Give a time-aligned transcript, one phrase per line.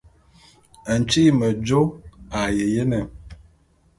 [0.99, 1.81] Ntyi'i mejô
[2.37, 2.99] a ye jene.